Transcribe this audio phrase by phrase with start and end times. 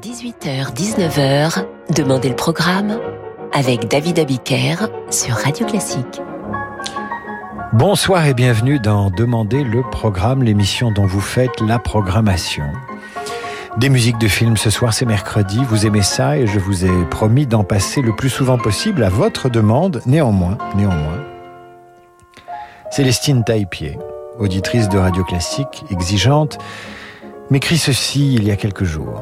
[0.00, 2.98] 18h-19h, Demandez le programme
[3.52, 6.22] avec David Abiker sur Radio Classique.
[7.74, 12.64] Bonsoir et bienvenue dans Demandez le programme, l'émission dont vous faites la programmation.
[13.76, 17.04] Des musiques de films ce soir, c'est mercredi, vous aimez ça et je vous ai
[17.10, 21.20] promis d'en passer le plus souvent possible à votre demande, néanmoins, néanmoins.
[22.90, 23.98] Célestine Taillepied,
[24.38, 26.58] auditrice de Radio Classique, exigeante,
[27.50, 29.20] m'écrit ceci il y a quelques jours.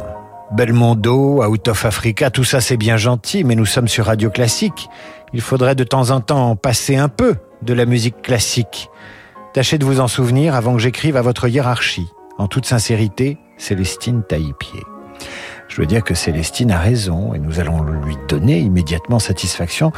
[0.53, 4.89] Belmondo, Out of Africa, tout ça c'est bien gentil, mais nous sommes sur Radio Classique.
[5.33, 8.91] Il faudrait de temps en temps passer un peu de la musique classique.
[9.55, 12.09] Tâchez de vous en souvenir avant que j'écrive à votre hiérarchie.
[12.37, 14.83] En toute sincérité, Célestine Taillepied.
[15.69, 19.93] Je veux dire que Célestine a raison et nous allons lui donner immédiatement satisfaction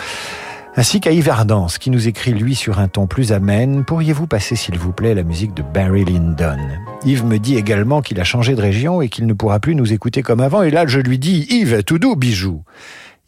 [0.76, 4.56] ainsi qu'à Yves Ardance, qui nous écrit lui sur un ton plus amène, pourriez-vous passer
[4.56, 6.58] s'il vous plaît la musique de Barry Lyndon?
[7.04, 9.92] Yves me dit également qu'il a changé de région et qu'il ne pourra plus nous
[9.92, 12.64] écouter comme avant, et là je lui dis, Yves, tout doux, bijou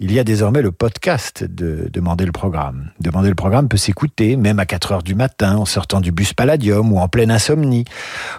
[0.01, 2.91] il y a désormais le podcast de Demander le programme.
[3.01, 6.35] Demander le programme peut s'écouter même à 4 heures du matin en sortant du bus
[6.35, 7.85] Palladium ou en pleine insomnie.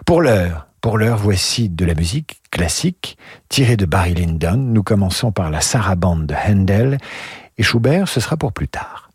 [0.06, 3.18] Pour l'heure, pour l'heure, voici de la musique classique
[3.50, 4.58] tirée de Barry Lyndon.
[4.58, 6.98] Nous commençons par la Sarabande de Handel
[7.58, 9.10] et Schubert, ce sera pour plus tard.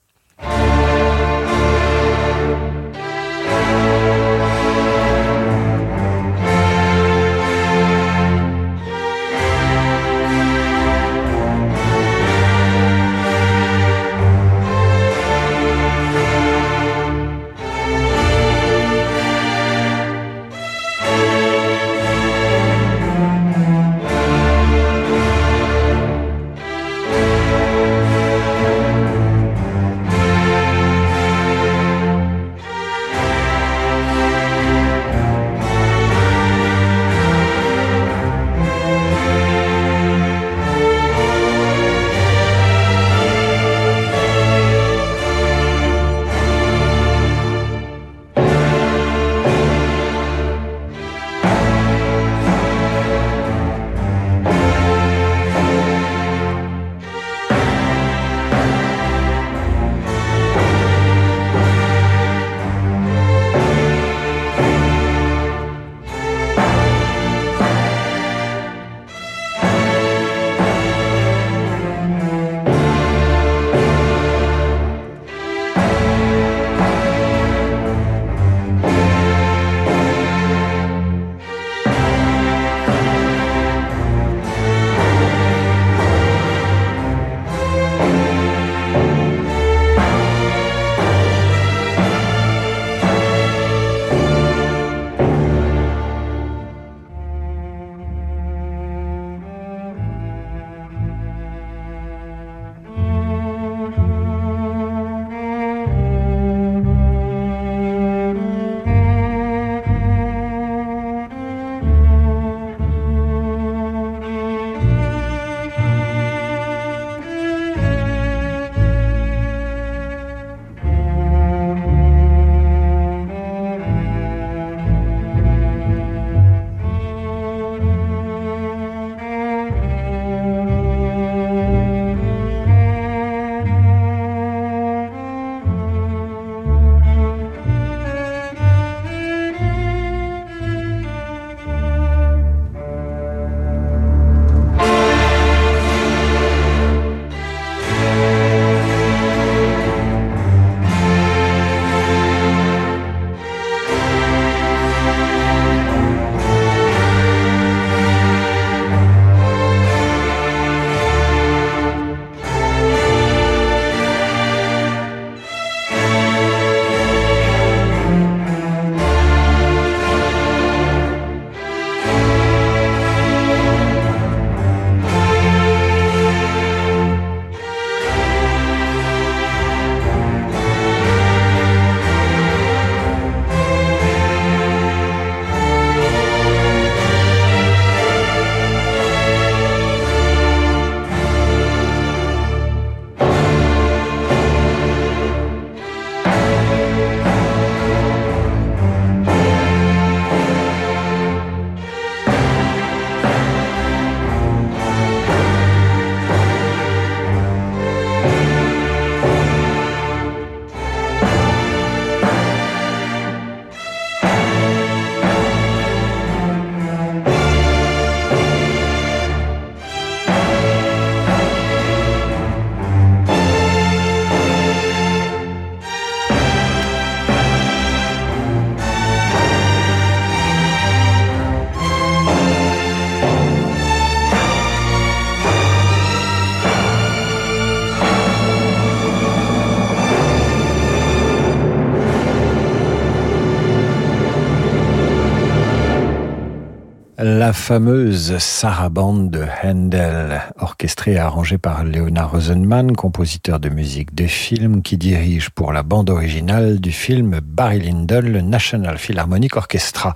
[247.70, 254.82] Fameuse Sarabande de Handel, orchestrée et arrangée par Leonard Rosenman, compositeur de musique de film,
[254.82, 260.14] qui dirige pour la bande originale du film Barry Lyndon, le National Philharmonic Orchestra.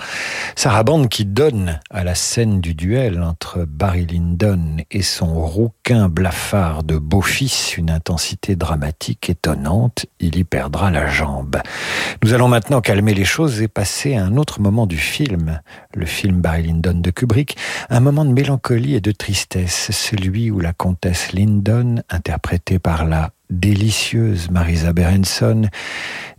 [0.56, 6.82] Sarabande qui donne à la scène du duel entre Barry Lyndon et son rouquin blafard
[6.82, 10.06] de beau-fils une intensité dramatique étonnante.
[10.18, 11.58] Il y perdra la jambe.
[12.24, 15.60] Nous allons maintenant calmer les choses et passer à un autre moment du film,
[15.94, 17.43] le film Barry Lyndon de Kubrick,
[17.90, 23.30] un moment de mélancolie et de tristesse, celui où la comtesse Lyndon, interprétée par la
[23.50, 25.68] délicieuse Marisa Berenson,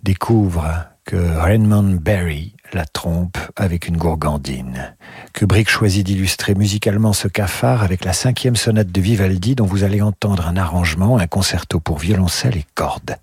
[0.03, 4.95] découvre que Raymond Barry la trompe avec une gourgandine.
[5.33, 10.01] Kubrick choisit d'illustrer musicalement ce cafard avec la cinquième sonate de Vivaldi dont vous allez
[10.01, 13.17] entendre un arrangement, un concerto pour violoncelle et cordes.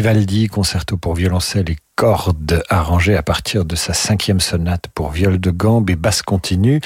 [0.00, 5.38] Vivaldi, concerto pour violoncelle et cordes arrangées à partir de sa cinquième sonate pour viol
[5.38, 6.80] de gambe et basse continue,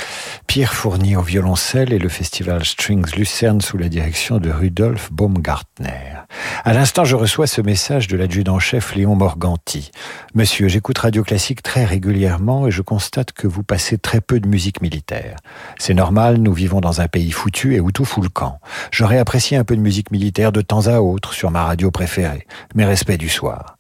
[0.49, 6.25] Pierre Fournier au violoncelle et le festival Strings Lucerne sous la direction de Rudolf Baumgartner.
[6.65, 9.93] À l'instant, je reçois ce message de l'adjudant-chef Léon Morganti.
[10.37, 14.49] Monsieur, j'écoute Radio Classique très régulièrement et je constate que vous passez très peu de
[14.49, 15.37] musique militaire.
[15.79, 18.59] C'est normal, nous vivons dans un pays foutu et où tout fout le camp.
[18.91, 22.49] J'aurais apprécié un peu de musique militaire de temps à autre sur ma radio préférée.
[22.75, 23.79] Mes respects du soir.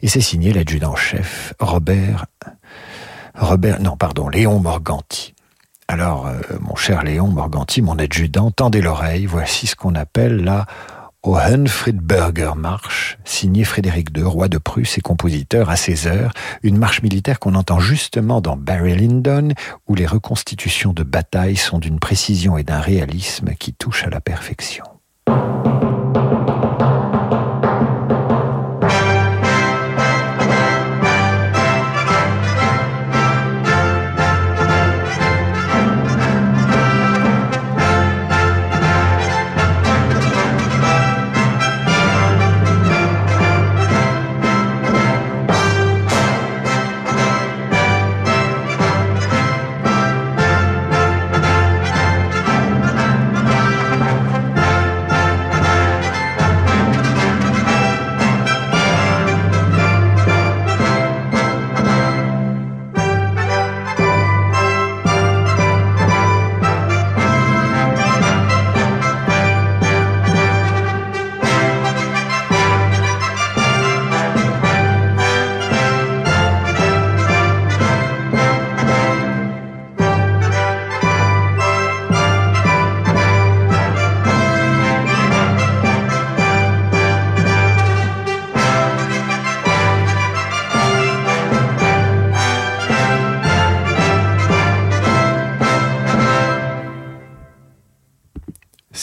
[0.00, 2.24] Et c'est signé l'adjudant-chef Robert,
[3.34, 5.34] Robert, non, pardon, Léon Morganti.
[5.86, 10.66] Alors, euh, mon cher Léon Morganti, mon adjudant, tendez l'oreille, voici ce qu'on appelle la
[11.24, 16.32] Hohenfriedberger Marche, signée Frédéric II, roi de Prusse et compositeur à 16 heures,
[16.62, 19.48] une marche militaire qu'on entend justement dans Barry Lyndon,
[19.88, 24.20] où les reconstitutions de bataille sont d'une précision et d'un réalisme qui touchent à la
[24.20, 24.84] perfection.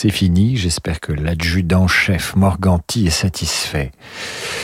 [0.05, 3.91] C'est fini, j'espère que l'adjudant-chef Morganti est satisfait.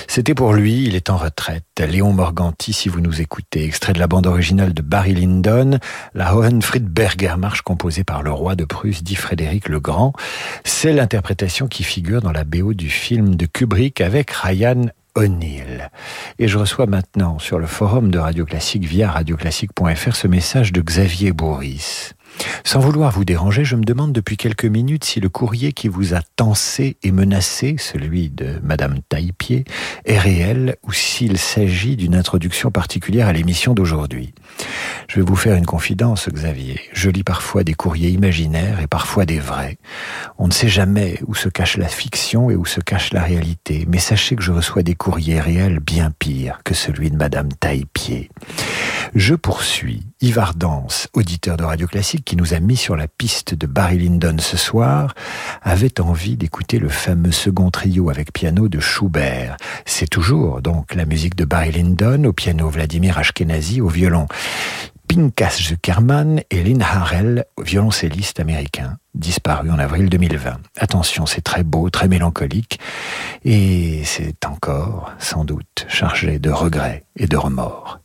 [0.08, 1.66] C'était pour lui, il est en retraite.
[1.80, 5.80] Léon Morganti, si vous nous écoutez, extrait de la bande originale de Barry Lyndon,
[6.14, 10.14] la Hohenfriedberger Marche composée par le roi de Prusse, dit Frédéric le Grand.
[10.64, 15.90] C'est l'interprétation qui figure dans la BO du film de Kubrick avec Ryan O'Neill.
[16.38, 20.82] Et je reçois maintenant sur le forum de Radio Classique via radioclassique.fr ce message de
[20.82, 22.12] Xavier Bourris.
[22.64, 26.14] Sans vouloir vous déranger, je me demande depuis quelques minutes si le courrier qui vous
[26.14, 29.66] a tensé et menacé, celui de Madame Taillepied,
[30.06, 34.34] est réel ou s'il s'agit d'une introduction particulière à l'émission d'aujourd'hui.
[35.12, 36.80] Je vais vous faire une confidence, Xavier.
[36.94, 39.78] Je lis parfois des courriers imaginaires et parfois des vrais.
[40.38, 43.86] On ne sait jamais où se cache la fiction et où se cache la réalité,
[43.90, 48.30] mais sachez que je reçois des courriers réels bien pires que celui de Madame Taillepied.
[49.14, 50.08] Je poursuis.
[50.22, 50.40] Yves
[51.12, 54.56] auditeur de Radio Classique, qui nous a mis sur la piste de Barry Lyndon ce
[54.56, 55.14] soir,
[55.62, 59.58] avait envie d'écouter le fameux second trio avec piano de Schubert.
[59.86, 64.28] C'est toujours donc la musique de Barry Lyndon, au piano Vladimir Ashkenazi, au violon
[65.12, 70.62] Pinkas Zuckerman et Lynn Harrell, violoncelliste américain, disparu en avril 2020.
[70.78, 72.80] Attention, c'est très beau, très mélancolique,
[73.44, 78.00] et c'est encore, sans doute, chargé de regrets et de remords.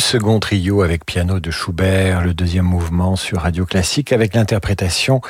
[0.00, 5.20] Second trio avec piano de Schubert, le deuxième mouvement sur Radio Classique avec l'interprétation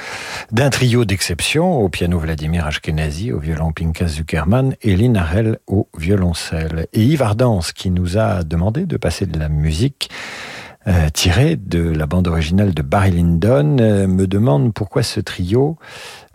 [0.53, 5.89] d'un trio d'exception au piano Vladimir Ashkenazi, au violon Pinkas Zuckerman et Lynn Harrell au
[5.99, 6.87] violoncelle.
[6.93, 10.09] Et Yves Ardance qui nous a demandé de passer de la musique
[10.89, 15.77] euh, tirée de la bande originale de Barry Lyndon euh, me demande pourquoi ce trio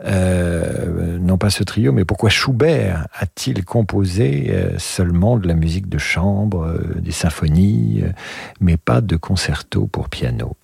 [0.06, 5.98] euh, non pas ce trio, mais pourquoi Schubert a-t-il composé seulement de la musique de
[5.98, 8.04] chambre, des symphonies,
[8.60, 10.56] mais pas de concerto pour piano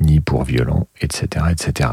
[0.00, 1.90] ni pour violon, etc., etc.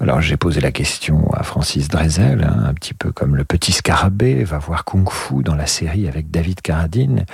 [0.00, 3.70] Alors j'ai posé la question à Francis Drezel, hein, un petit peu comme le petit
[3.72, 7.24] scarabée va voir Kung Fu dans la série avec David Carradine,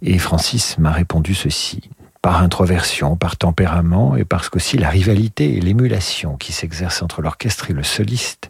[0.00, 1.90] et Francis m'a répondu ceci
[2.24, 7.70] par introversion, par tempérament, et parce qu'aussi la rivalité et l'émulation qui s'exercent entre l'orchestre
[7.70, 8.48] et le soliste,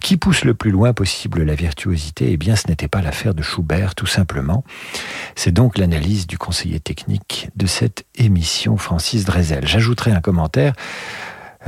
[0.00, 3.42] qui pousse le plus loin possible la virtuosité, eh bien ce n'était pas l'affaire de
[3.42, 4.62] Schubert, tout simplement.
[5.34, 9.66] C'est donc l'analyse du conseiller technique de cette émission, Francis Drezel.
[9.66, 10.74] J'ajouterai un commentaire.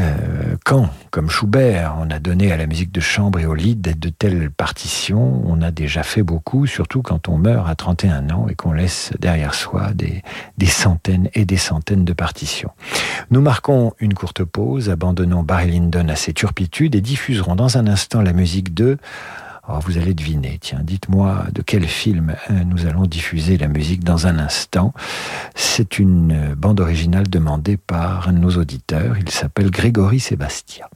[0.00, 3.74] Euh, quand, comme Schubert, on a donné à la musique de chambre et au lit
[3.74, 8.46] de telles partitions, on a déjà fait beaucoup, surtout quand on meurt à 31 ans
[8.48, 10.22] et qu'on laisse derrière soi des,
[10.56, 12.70] des centaines et des centaines de partitions.
[13.30, 17.86] Nous marquons une courte pause, abandonnons Barry Lyndon à ses turpitudes et diffuserons dans un
[17.86, 18.98] instant la musique de
[19.68, 24.02] alors vous allez deviner, tiens, dites-moi de quel film euh, nous allons diffuser la musique
[24.02, 24.94] dans un instant.
[25.54, 29.16] C'est une euh, bande originale demandée par nos auditeurs.
[29.18, 30.86] Il s'appelle Grégory Sébastien.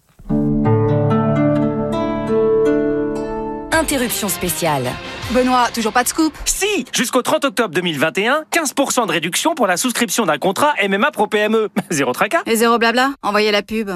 [3.72, 4.84] Interruption spéciale.
[5.32, 9.78] Benoît, toujours pas de scoop Si Jusqu'au 30 octobre 2021, 15% de réduction pour la
[9.78, 11.70] souscription d'un contrat MMA Pro PME.
[11.90, 13.90] Zéro tracas Et zéro blabla Envoyez la pub.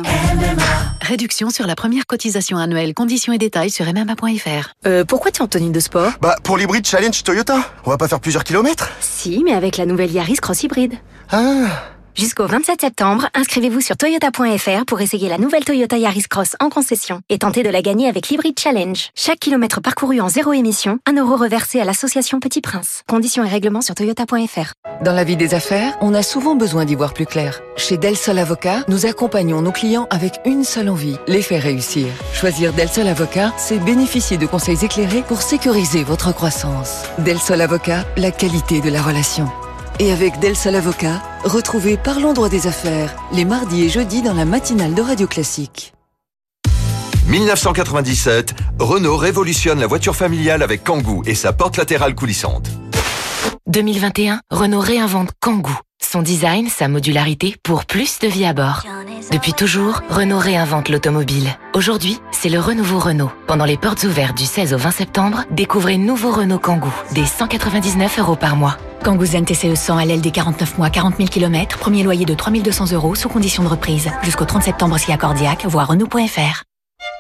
[1.03, 2.95] Réduction sur la première cotisation annuelle.
[2.95, 4.71] Conditions et détails sur MMA.fr.
[4.87, 6.13] Euh, pourquoi tu es en tenue de sport?
[6.23, 7.59] Bah, pour l'hybride challenge Toyota.
[7.85, 10.95] On va pas faire plusieurs kilomètres Si, mais avec la nouvelle Yaris Cross Hybride.
[11.31, 11.67] Ah
[12.17, 17.21] Jusqu'au 27 septembre, inscrivez-vous sur toyota.fr pour essayer la nouvelle Toyota Yaris Cross en concession
[17.29, 19.11] et tenter de la gagner avec l'Hybrid Challenge.
[19.15, 23.03] Chaque kilomètre parcouru en zéro émission, un euro reversé à l'association Petit Prince.
[23.07, 24.73] Conditions et règlements sur toyota.fr.
[25.05, 27.61] Dans la vie des affaires, on a souvent besoin d'y voir plus clair.
[27.77, 32.07] Chez Del Sol Avocat, nous accompagnons nos clients avec une seule envie, les faire réussir.
[32.33, 37.03] Choisir Del Sol Avocat, c'est bénéficier de conseils éclairés pour sécuriser votre croissance.
[37.19, 39.51] Del Sol Avocat, la qualité de la relation.
[39.99, 44.35] Et avec Del Sol Avocat, retrouvez Parlons droit des affaires les mardis et jeudis dans
[44.35, 45.95] la matinale de Radio Classique.
[47.29, 52.69] 1997, Renault révolutionne la voiture familiale avec Kangoo et sa porte latérale coulissante.
[53.69, 55.73] 2021, Renault réinvente Kangoo.
[56.17, 58.85] Son design, sa modularité pour plus de vie à bord.
[59.33, 61.51] Depuis toujours, Renault réinvente l'automobile.
[61.75, 63.31] Aujourd'hui, c'est le renouveau Renault.
[63.47, 68.19] Pendant les portes ouvertes du 16 au 20 septembre, découvrez nouveau Renault Kangoo, des 199
[68.21, 68.79] euros par mois.
[69.05, 72.35] Kangoo Zen TCE 100 à l'aile des 49 mois, 40 000 km, premier loyer de
[72.35, 74.11] 3200 euros sous condition de reprise.
[74.23, 76.63] Jusqu'au 30 septembre si accordiaque, voire Renault.fr.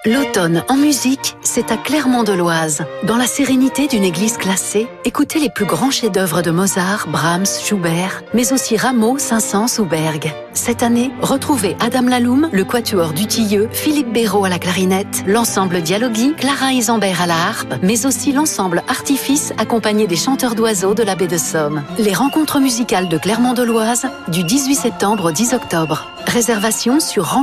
[0.07, 2.85] L'automne en musique, c'est à Clermont-de-Loise.
[3.03, 8.23] Dans la sérénité d'une église classée, écoutez les plus grands chefs-d'œuvre de Mozart, Brahms, Schubert,
[8.33, 10.33] mais aussi Rameau, Saint-Saëns ou Berg.
[10.53, 15.83] Cette année, retrouvez Adam Laloum, le quatuor du Tilleux, Philippe Béraud à la clarinette, l'ensemble
[15.83, 21.03] Dialogui, Clara Isambert à la harpe, mais aussi l'ensemble Artifice accompagné des chanteurs d'oiseaux de
[21.03, 21.83] la baie de Somme.
[21.99, 26.07] Les rencontres musicales de Clermont-de-Loise du 18 septembre au 10 octobre.
[26.27, 27.35] Réservation sur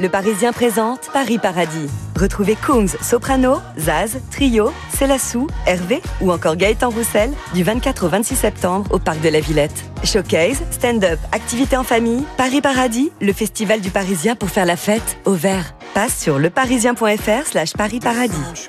[0.00, 1.88] Le Parisien présente Paris Paradis.
[2.18, 8.34] Retrouvez Kungs, Soprano, Zaz, Trio, Célassou, Hervé ou encore Gaëtan Roussel du 24 au 26
[8.34, 9.84] septembre au Parc de la Villette.
[10.02, 15.18] Showcase, stand-up, activités en famille, Paris Paradis, le festival du Parisien pour faire la fête
[15.24, 15.74] au vert.
[15.94, 18.68] Passe sur leparisien.fr slash Paris Paradis.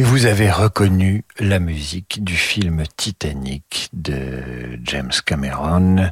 [0.04, 6.10] Vous avez reconnu la musique du film Titanic de James Cameron.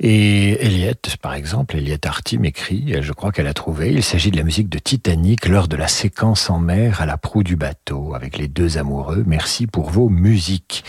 [0.00, 4.38] Et Eliette, par exemple, Eliette Arty m'écrit, je crois qu'elle a trouvé, il s'agit de
[4.38, 8.14] la musique de Titanic lors de la séquence en mer à la proue du bateau
[8.14, 9.24] avec les deux amoureux.
[9.26, 10.82] Merci pour vos musiques.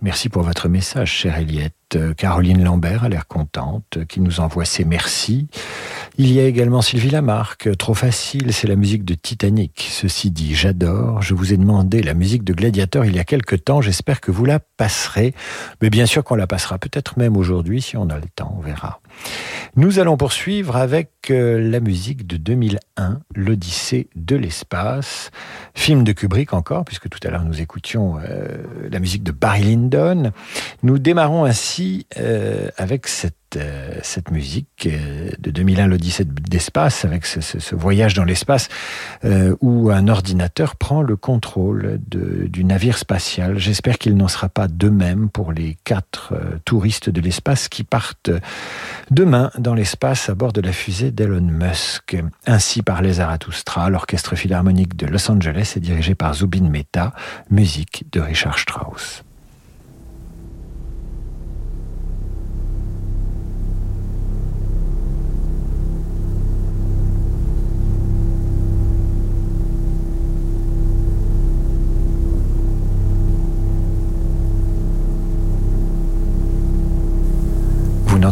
[0.00, 1.74] Merci pour votre message, chère Eliette.
[2.16, 5.48] Caroline Lambert a l'air contente, qui nous envoie ses merci.
[6.20, 7.76] Il y a également Sylvie Lamarque.
[7.76, 9.86] Trop facile, c'est la musique de Titanic.
[9.88, 11.22] Ceci dit, j'adore.
[11.22, 13.80] Je vous ai demandé la musique de Gladiator il y a quelque temps.
[13.80, 15.32] J'espère que vous la passerez.
[15.80, 18.60] Mais bien sûr qu'on la passera, peut-être même aujourd'hui, si on a le temps, on
[18.60, 19.00] verra.
[19.76, 25.30] Nous allons poursuivre avec euh, la musique de 2001, l'Odyssée de l'espace,
[25.74, 28.56] film de Kubrick encore, puisque tout à l'heure nous écoutions euh,
[28.90, 30.32] la musique de Barry Lyndon.
[30.82, 33.34] Nous démarrons ainsi euh, avec cette
[34.02, 34.86] cette musique
[35.38, 38.68] de 2001, l'Odyssée d'espace, avec ce, voyage dans l'espace
[39.62, 43.56] où un ordinateur prend le contrôle du navire spatial.
[43.56, 46.34] J'espère qu'il n'en sera pas de même pour les quatre
[46.66, 48.30] touristes de l'espace qui partent
[49.10, 52.16] Demain, dans l'espace, à bord de la fusée d'Elon Musk.
[52.46, 57.14] Ainsi parlait Zarathustra, l'orchestre philharmonique de Los Angeles est dirigé par Zubin Mehta,
[57.50, 59.24] musique de Richard Strauss.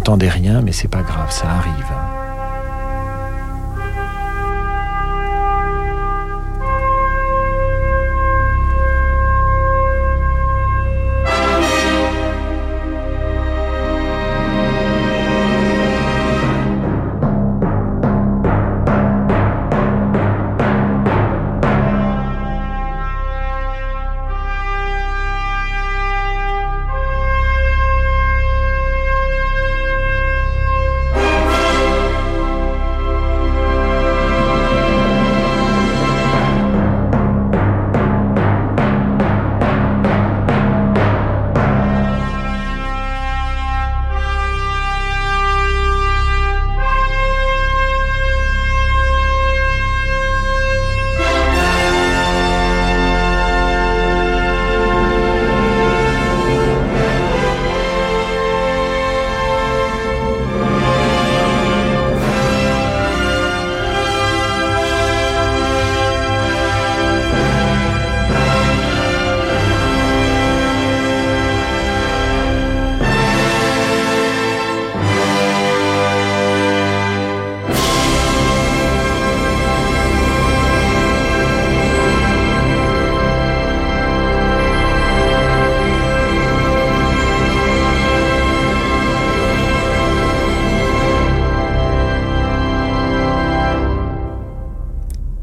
[0.07, 2.06] N'entendez rien, mais c'est pas grave, ça arrive.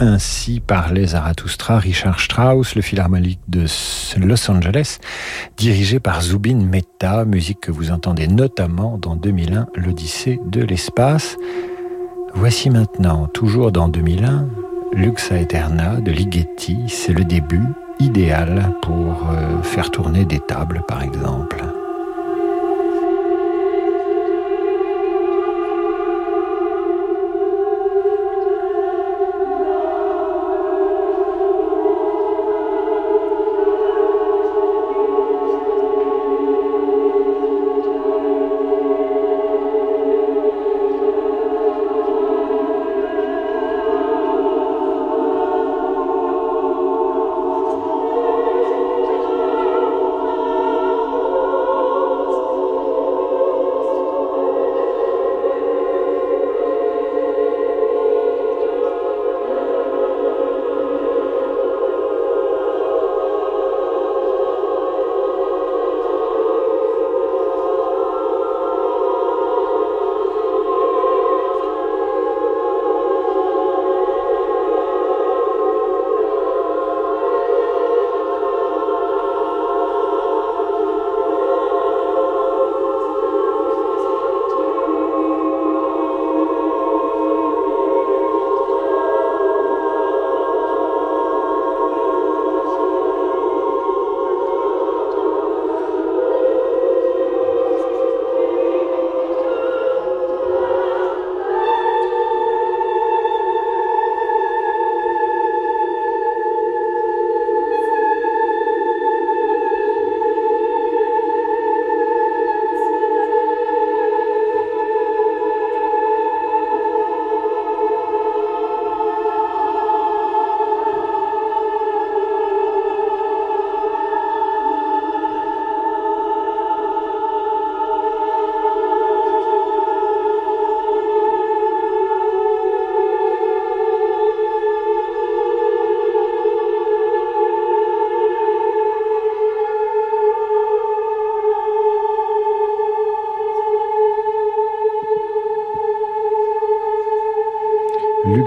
[0.05, 3.65] Ainsi parlait Zarathustra, Richard Strauss, le philharmonique de
[4.17, 4.99] Los Angeles,
[5.55, 11.37] dirigé par Zubin Mehta, musique que vous entendez notamment dans 2001, l'Odyssée de l'espace.
[12.33, 14.49] Voici maintenant, toujours dans 2001,
[14.91, 17.63] Lux Aeterna de Ligeti, c'est le début
[18.01, 21.63] idéal pour euh, faire tourner des tables par exemple.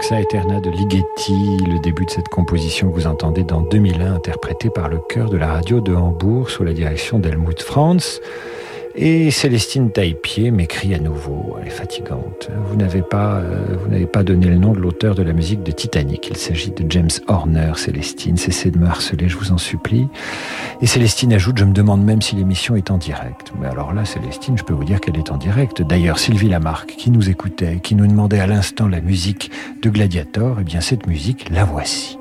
[0.07, 4.71] Luxa Eterna de Ligeti, le début de cette composition que vous entendez dans 2001, interprétée
[4.71, 8.21] par le chœur de la radio de Hambourg sous la direction d'Helmut Franz.
[8.99, 12.49] Et Célestine Taillepied m'écrit à nouveau, elle est fatigante.
[12.71, 15.63] Vous n'avez pas, euh, vous n'avez pas donné le nom de l'auteur de la musique
[15.63, 16.29] de Titanic.
[16.31, 18.39] Il s'agit de James Horner, Célestine.
[18.39, 20.09] Cessez de me harceler, je vous en supplie.
[20.81, 23.53] Et Célestine ajoute, je me demande même si l'émission est en direct.
[23.61, 25.83] Mais alors là, Célestine, je peux vous dire qu'elle est en direct.
[25.83, 29.51] D'ailleurs, Sylvie Lamarck, qui nous écoutait, qui nous demandait à l'instant la musique
[29.83, 32.16] de Gladiator, eh bien, cette musique, la voici.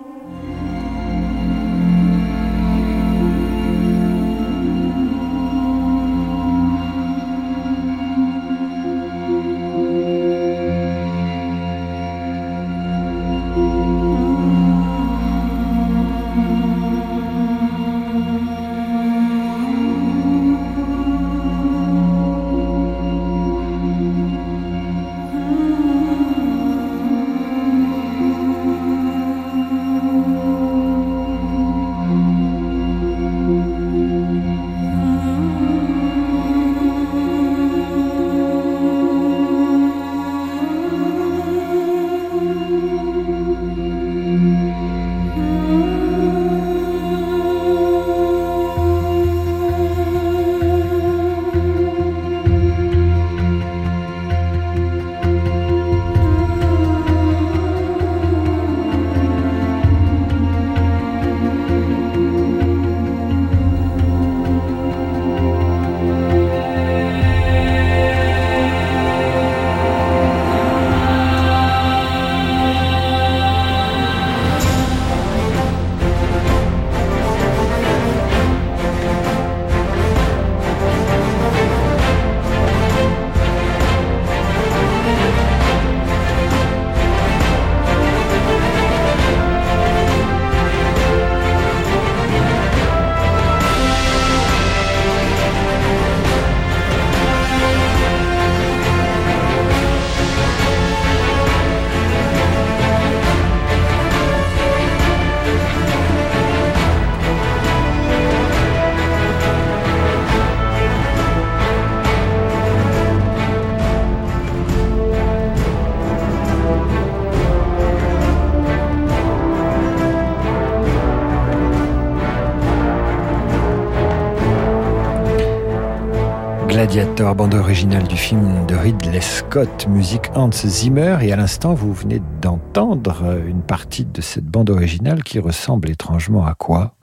[126.96, 131.18] Bande originale du film de Ridley Scott, musique Hans Zimmer.
[131.22, 136.46] Et à l'instant, vous venez d'entendre une partie de cette bande originale qui ressemble étrangement
[136.46, 136.96] à quoi?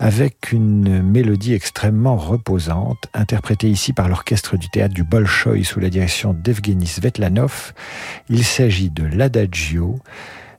[0.00, 5.90] avec une mélodie extrêmement reposante, interprétée ici par l'orchestre du théâtre du Bolchoï sous la
[5.90, 7.72] direction d'Evgeny Svetlanov.
[8.28, 10.00] Il s'agit de l'Adagio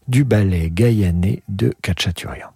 [0.08, 2.53] du ballet gaïané de Kachaturian.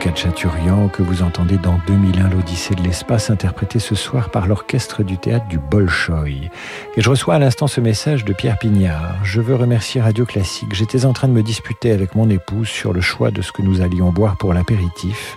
[0.00, 5.18] Kachaturian que vous entendez dans 2001 l'Odyssée de l'espace interprété ce soir par l'orchestre du
[5.18, 6.48] théâtre du Bolchoï.
[6.96, 9.22] Et je reçois à l'instant ce message de Pierre Pignard.
[9.24, 10.74] Je veux remercier Radio Classique.
[10.74, 13.60] J'étais en train de me disputer avec mon épouse sur le choix de ce que
[13.60, 15.36] nous allions boire pour l'apéritif.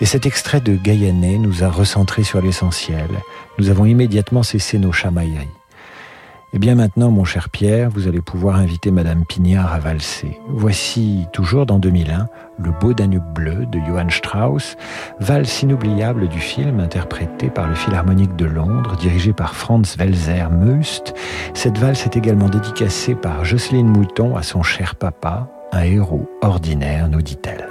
[0.00, 3.10] Et cet extrait de Gaïané nous a recentrés sur l'essentiel.
[3.58, 5.59] Nous avons immédiatement cessé nos chamailleries.
[6.52, 10.40] Eh bien maintenant, mon cher Pierre, vous allez pouvoir inviter Madame Pignard à valser.
[10.48, 12.26] Voici, toujours dans 2001,
[12.58, 14.76] Le beau Danube bleu de Johann Strauss,
[15.20, 21.14] valse inoubliable du film interprété par le Philharmonique de Londres, dirigé par Franz Welser Must.
[21.54, 27.08] Cette valse est également dédicacée par Jocelyne Mouton à son cher papa, un héros ordinaire,
[27.08, 27.69] nous dit-elle.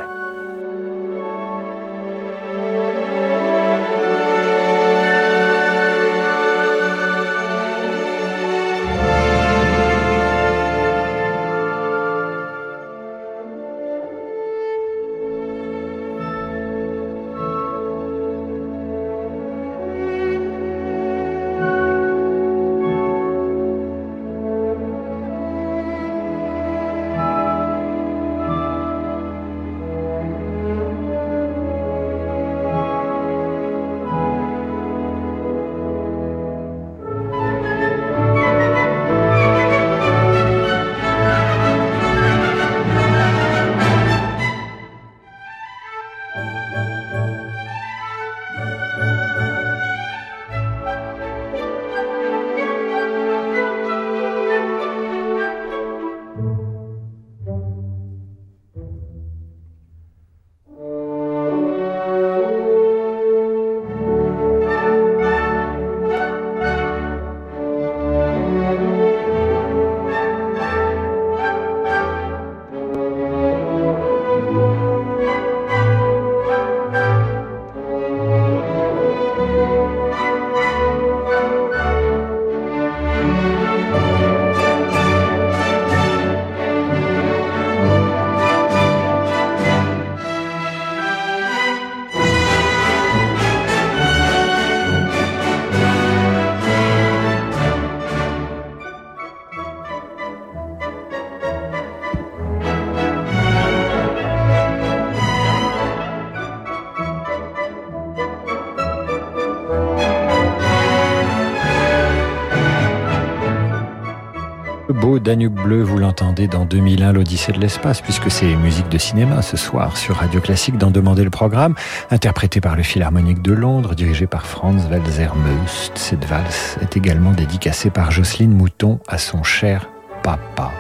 [115.30, 119.58] Danube Bleu, vous l'entendez dans 2001, l'Odyssée de l'espace, puisque c'est musique de cinéma ce
[119.58, 121.76] soir sur Radio Classique dans Demander le programme,
[122.10, 125.96] interprété par le Philharmonique de Londres, dirigé par Franz Walzer Meust.
[126.00, 129.88] Cette valse est également dédicacée par Jocelyne Mouton à son cher
[130.24, 130.72] papa.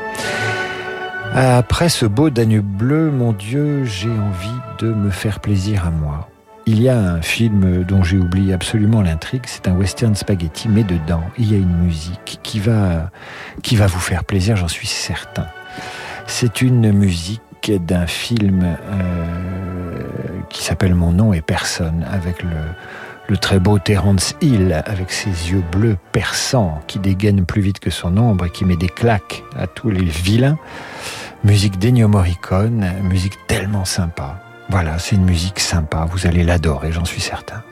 [1.35, 6.27] Après ce beau Danube bleu, mon Dieu, j'ai envie de me faire plaisir à moi.
[6.71, 10.83] Il y a un film dont j'ai oublié absolument l'intrigue, c'est un western spaghetti, mais
[10.83, 13.09] dedans, il y a une musique qui va,
[13.65, 15.47] vous faire plaisir, j'en suis certain.
[16.27, 17.41] C'est une musique
[17.87, 19.25] d'un film euh,
[20.51, 25.63] qui s'appelle Mon nom et personne, avec le, très beau Terence Hill, avec ses yeux
[25.71, 29.65] bleus perçants, qui dégaine plus vite que son ombre et qui met des claques à
[29.65, 30.59] tous les vilains.
[31.43, 34.39] Musique d'Ennio Morricone, musique tellement sympa.
[34.69, 37.63] Voilà, c'est une musique sympa, vous allez l'adorer, j'en suis certain.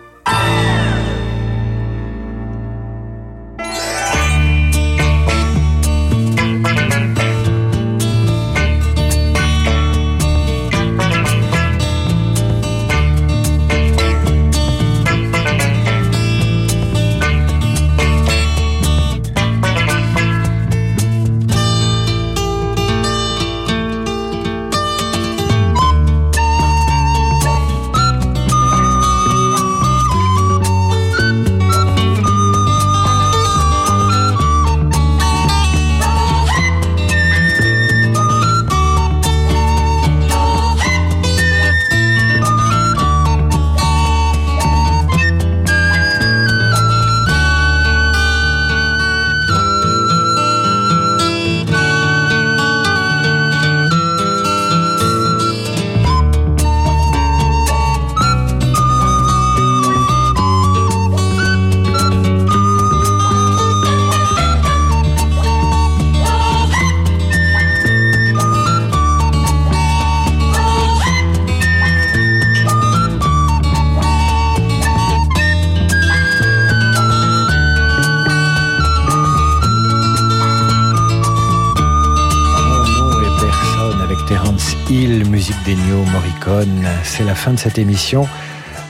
[87.03, 88.27] C'est la fin de cette émission.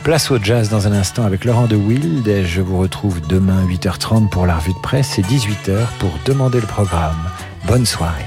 [0.03, 2.45] Place au jazz dans un instant avec Laurent de Wild.
[2.45, 6.67] Je vous retrouve demain 8h30 pour la revue de presse et 18h pour demander le
[6.67, 7.17] programme.
[7.65, 8.26] Bonne soirée.